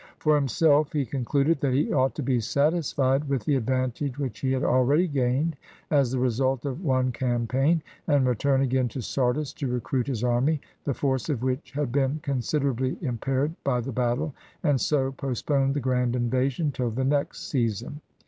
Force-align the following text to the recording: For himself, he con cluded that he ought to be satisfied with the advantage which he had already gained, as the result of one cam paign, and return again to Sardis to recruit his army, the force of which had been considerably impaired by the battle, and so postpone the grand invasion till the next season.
For 0.17 0.33
himself, 0.33 0.93
he 0.93 1.05
con 1.05 1.25
cluded 1.25 1.59
that 1.59 1.75
he 1.75 1.93
ought 1.93 2.15
to 2.15 2.23
be 2.23 2.39
satisfied 2.39 3.29
with 3.29 3.45
the 3.45 3.53
advantage 3.55 4.17
which 4.17 4.39
he 4.39 4.51
had 4.51 4.63
already 4.63 5.07
gained, 5.07 5.55
as 5.91 6.11
the 6.11 6.17
result 6.17 6.65
of 6.65 6.83
one 6.83 7.11
cam 7.11 7.45
paign, 7.45 7.81
and 8.07 8.25
return 8.25 8.61
again 8.63 8.87
to 8.87 9.01
Sardis 9.03 9.53
to 9.53 9.67
recruit 9.67 10.07
his 10.07 10.23
army, 10.23 10.59
the 10.85 10.95
force 10.95 11.29
of 11.29 11.43
which 11.43 11.73
had 11.73 11.91
been 11.91 12.19
considerably 12.23 12.97
impaired 13.01 13.53
by 13.63 13.79
the 13.79 13.91
battle, 13.91 14.33
and 14.63 14.81
so 14.81 15.11
postpone 15.11 15.73
the 15.73 15.79
grand 15.79 16.15
invasion 16.15 16.71
till 16.71 16.89
the 16.89 17.05
next 17.05 17.47
season. 17.47 18.01